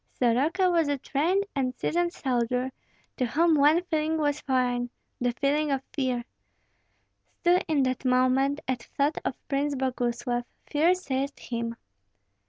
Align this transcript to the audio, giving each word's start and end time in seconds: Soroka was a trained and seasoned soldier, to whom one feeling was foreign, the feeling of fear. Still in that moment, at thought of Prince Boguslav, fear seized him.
Soroka 0.13 0.71
was 0.71 0.87
a 0.87 0.97
trained 0.97 1.45
and 1.55 1.75
seasoned 1.75 2.11
soldier, 2.11 2.71
to 3.17 3.25
whom 3.27 3.53
one 3.53 3.83
feeling 3.83 4.17
was 4.17 4.41
foreign, 4.41 4.89
the 5.19 5.31
feeling 5.31 5.69
of 5.69 5.83
fear. 5.93 6.23
Still 7.41 7.61
in 7.67 7.83
that 7.83 8.03
moment, 8.03 8.61
at 8.67 8.81
thought 8.97 9.19
of 9.23 9.35
Prince 9.47 9.75
Boguslav, 9.75 10.45
fear 10.65 10.95
seized 10.95 11.39
him. 11.39 11.75